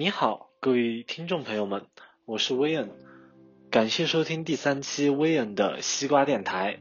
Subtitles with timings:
[0.00, 1.86] 你好，各位听众朋友们，
[2.24, 2.88] 我是威恩，
[3.68, 6.78] 感谢收听第三期威恩的西瓜电台。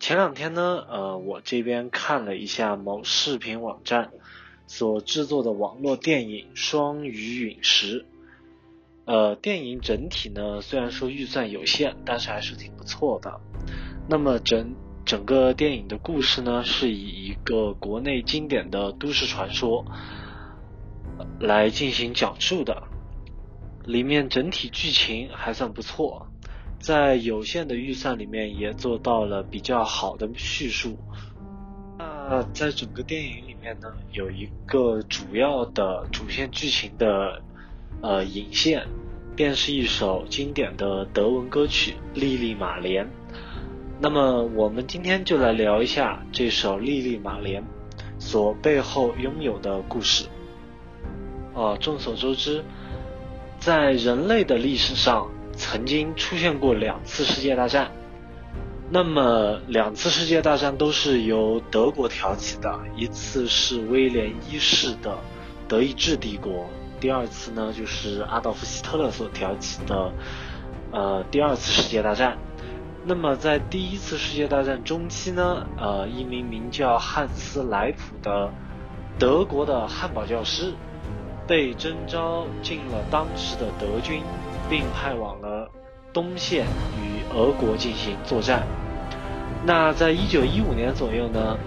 [0.00, 4.10] 前两天呢，呃，我这边看了一下某视频网站
[4.66, 8.00] 所制作的网络电影《双鱼陨石》。
[9.04, 13.38] 呃，电影整体呢，虽然说预算有限，但是还是挺不错的。
[14.08, 19.84] 那么整整个电影的故事呢，是以一个国内经典的都市传说。
[21.40, 22.82] 来进行讲述的，
[23.84, 26.26] 里面整体剧情还算不错，
[26.78, 30.96] 在有限的预算里面也做到了比较好的叙述。
[31.98, 37.42] 那在整个电影里面呢，有一个主要的主线剧情的
[38.00, 38.86] 呃引线，
[39.36, 43.04] 便是一首经典的德文歌曲《莉莉玛莲》。
[44.00, 47.62] 那么我们今天就来聊一下这首《莉莉玛莲》
[48.18, 50.26] 所背后拥有的故事。
[51.54, 52.64] 啊，众所周知，
[53.58, 57.90] 在人类的历史上曾经出现过两次世界大战。
[58.90, 65.16] 那么，两次世界大战都是由德国挑起的，一次是威廉一世的
[65.66, 66.68] 德意志帝国，
[67.00, 70.12] 第二次呢就是阿道夫希特勒所挑起的，
[70.92, 72.36] 呃，第二次世界大战。
[73.06, 78.50] 那么，在第一次世界大战中期呢，呃，一名名叫汉斯莱普的
[79.18, 80.74] 德国的汉堡教师。
[81.46, 84.22] 被征召进了当时的德军，
[84.70, 85.70] 并派往了
[86.12, 86.66] 东线
[86.98, 88.66] 与俄国进行作战。
[89.66, 91.58] 那在一九一五年左右呢，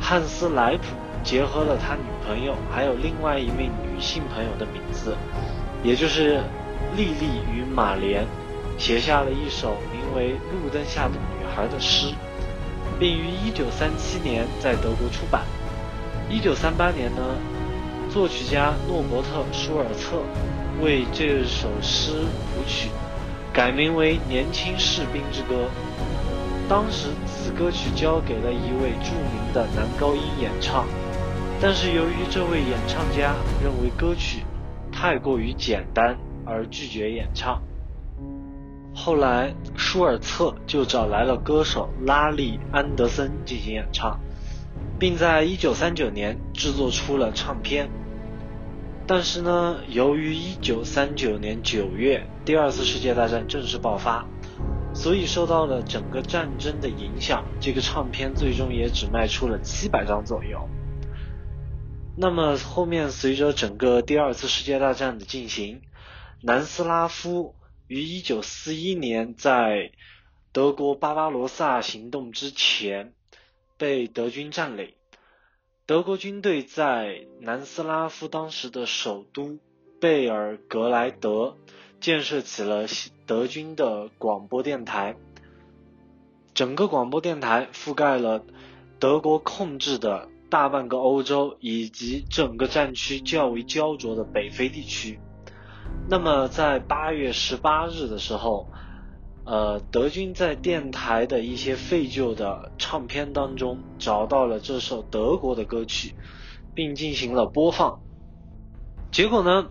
[0.00, 0.84] 汉斯莱普
[1.22, 5.14] 结合了他女朋友还有另外一名女性朋友的名字，
[5.82, 6.40] 也就是
[6.96, 8.26] 莉莉与马莲，
[8.78, 12.14] 写下了一首名为《路灯下的女孩》的诗，
[12.98, 15.42] 并于一九三七年在德国出版。
[16.30, 17.20] 一九三八年呢。
[18.10, 20.22] 作曲家诺伯特·舒尔策
[20.82, 22.88] 为这首诗谱曲，
[23.52, 25.54] 改名为《年轻士兵之歌》。
[26.70, 30.86] 当时此歌曲交给了一位著名的男高音演唱，
[31.60, 34.42] 但是由于这位演唱家认为歌曲
[34.90, 36.16] 太过于简单
[36.46, 37.60] 而拒绝演唱。
[38.94, 44.18] 后来舒尔策就找来了歌手拉利·安德森进行演唱。
[44.98, 47.88] 并在1939年制作出了唱片。
[49.06, 54.26] 但是呢，由于1939年9月第二次世界大战正式爆发，
[54.92, 60.68] 所以受到了整个战争的影响，这个唱片最终也只卖出了700张左右。
[62.16, 65.80] 那么后面随着整个第二次世界大战的进行，
[66.42, 67.54] 南斯拉夫
[67.86, 69.92] 于1941年在
[70.52, 73.14] 德国巴巴罗萨行动之前。
[73.78, 74.92] 被德军占领，
[75.86, 79.60] 德国军队在南斯拉夫当时的首都
[80.00, 81.56] 贝尔格莱德
[82.00, 82.86] 建设起了
[83.24, 85.14] 德军的广播电台，
[86.54, 88.44] 整个广播电台覆盖了
[88.98, 95.20] 德国控制的大半个欧洲以及整个战区较为焦灼的北非地区。
[96.10, 98.66] 那么，在八月十八日的时候。
[99.50, 106.14] 呃，德军在电台的一些废旧的唱片当中找到了这首德国的歌曲，
[106.74, 107.98] 并进行了播放。
[109.10, 109.68] 结果呢，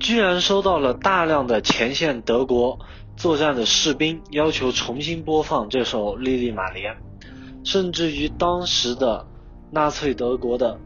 [0.00, 2.80] 居然收到了大量的前线德国
[3.16, 6.94] 作战的士兵要求重新播放这首《莉莉玛莲》，
[7.62, 9.24] 甚至于当时的
[9.70, 10.76] 纳粹德国的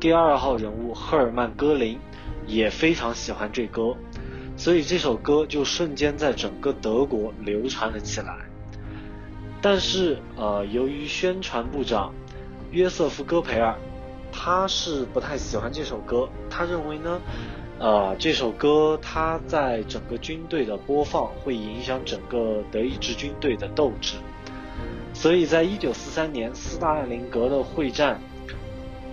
[0.00, 1.96] 第二号人物赫尔曼·戈林
[2.44, 3.94] 也非常喜欢这歌。
[4.58, 8.36] 所以这首歌就瞬间在整个德国流传了起来。
[9.62, 12.12] 但是，呃，由于宣传部长
[12.72, 13.76] 约瑟夫·戈培尔，
[14.32, 16.28] 他是不太喜欢这首歌。
[16.50, 17.20] 他认为呢，
[17.78, 24.16] 呃，这首歌他在整个军队的播放会影响整个德意志军队的斗志。
[25.14, 28.20] 所以在1943年斯大林格勒会战，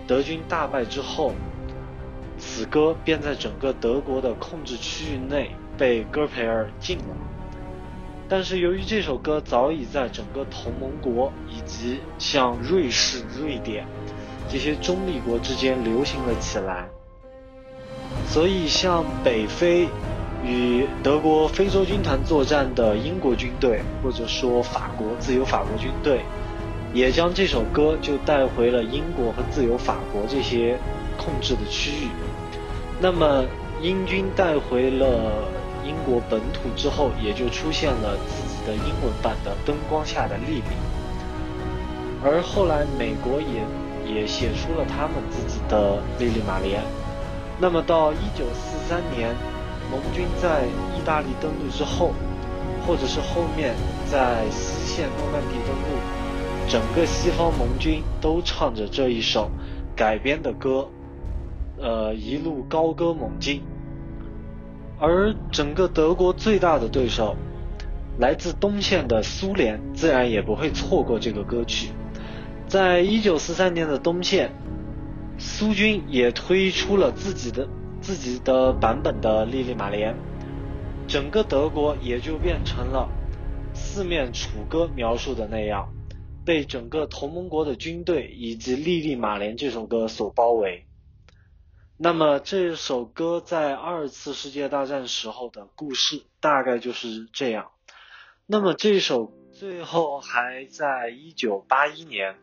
[0.08, 1.32] 德军大败之后。
[2.46, 7.16] 此歌便在整个德国的控制区域内被戈培尔禁了。
[8.28, 13.84] 但是由于这首歌早已在整个同盟国以及像瑞士、瑞典
[14.48, 16.88] 这些中立国之间流行了起来，
[18.26, 19.88] 所以像北非
[20.44, 26.20] 与德国非洲军团作战的英国军队，或者说法国自由法国军队，
[26.94, 30.78] 也将这首歌就带回了英国和自由法国这些
[31.16, 32.08] 控制的区域。
[33.00, 33.44] 那么，
[33.82, 35.44] 英军带回了
[35.84, 40.60] 英国本土之后，也就出现了自己的英文版的《灯光下的莉莉》。
[42.24, 43.62] 而后来，美国也
[44.12, 46.80] 也写出了他们自己的《莉莉玛莲》。
[47.58, 49.34] 那么到一九四三年，
[49.90, 50.64] 盟军在
[50.96, 52.12] 意大利登陆之后，
[52.86, 53.74] 或者是后面
[54.10, 59.50] 在西线诺曼底登陆，整个西方盟军都唱着这一首
[59.94, 60.88] 改编的歌，
[61.78, 63.62] 呃，一路高歌猛进。
[64.98, 67.36] 而整个德国最大的对手，
[68.18, 71.90] 来自东线的苏联，自然也不会错过这个歌曲。
[72.66, 74.50] 在一九四三年的东线，
[75.36, 77.68] 苏军也推出了自己的
[78.00, 80.14] 自己的版本的《莉莉玛莲》，
[81.06, 83.06] 整个德国也就变成了
[83.74, 85.86] 四面楚歌描述的那样，
[86.42, 90.85] 被整个同盟国的军队以及《莉莉玛莲》这首歌所包围。
[91.98, 97.70] 那么这首歌在二次世界大战时候的故事大概就是这样。
[98.44, 102.36] 那么这首最后还在一九八一年，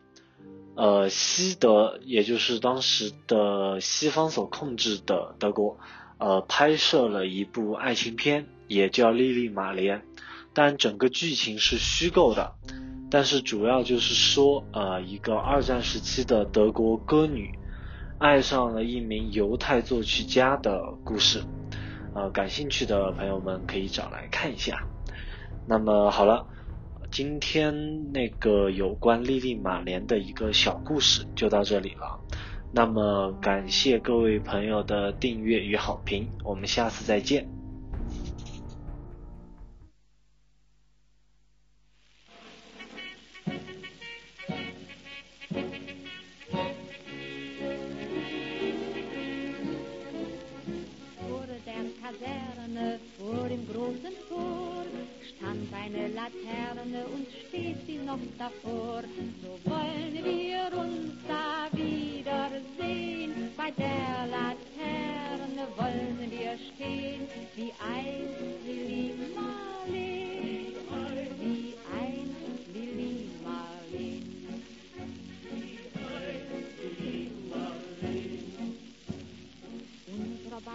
[0.74, 5.78] 呃，西德也就是当时的西方所控制的德国，
[6.18, 10.00] 呃，拍摄了一部爱情片，也叫《莉莉玛莲》，
[10.52, 12.56] 但整个剧情是虚构的，
[13.08, 17.56] 但是主要就是说，呃，一个二战时期的德国歌女。
[18.18, 21.42] 爱上了一名犹太作曲家的故事，
[22.14, 24.84] 呃，感兴趣的朋友们可以找来看一下。
[25.66, 26.46] 那么好了，
[27.10, 32.20] 今天那个有关莉莉玛莲的一个小故事就到这里了。
[32.72, 37.63] 那么感谢各位朋友的订阅与好评，我们下次再见。
[58.44, 59.02] Davor.
[59.42, 63.50] So wollen wir uns da wiedersehen.
[63.56, 68.53] Bei der Laterne wollen wir stehen, wie einst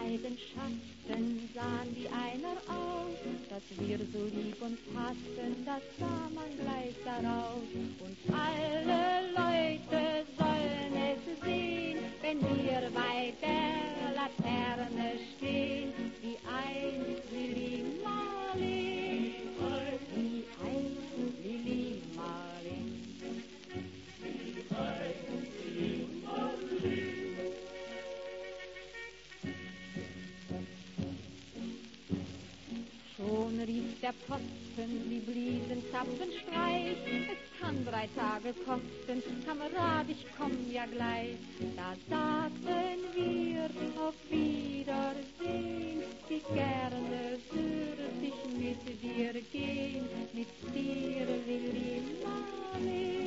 [0.09, 6.95] Schatten sahen wie einer aus, dass wir so lieb und passten, das sah man gleich
[7.05, 7.61] daraus.
[7.99, 15.88] Und alle Leute sollen es sehen, wenn wir bei der Laterne stehen,
[34.29, 36.97] Posten, sie bliesen Zapfenstreich.
[37.33, 41.35] Es kann drei Tage kosten, Kamerad, ich komm ja gleich.
[41.75, 43.65] Da sagten wir
[43.99, 53.18] auf Wiedersehen, wie gerne würde ich mit dir gehen, mit dir, Lili Marleen, mit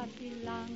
[0.00, 0.68] nicht vergaß sie lang.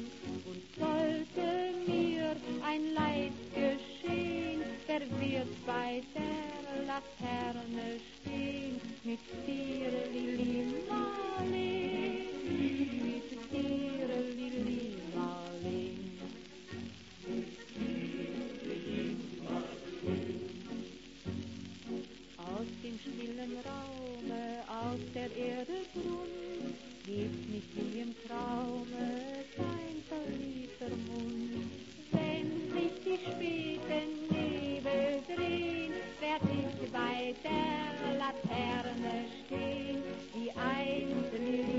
[0.46, 8.80] Und sollte mir ein Leid geschehen, wer wird bei der Laterne stehen?
[9.04, 12.26] Mit dir, Lili Marleen,
[13.04, 16.18] mit dir, Lili Marleen.
[22.38, 26.74] Aus dem stillen Raume, aus der Erde Grund,
[27.06, 27.83] hebt mich
[31.08, 31.70] Mund.
[32.12, 40.02] Wenn sich die späten Nebel drehen, werd ich bei der Laterne stehen,
[40.34, 41.73] wie einst